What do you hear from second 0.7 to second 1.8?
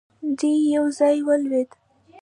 يو ځای ولوېد.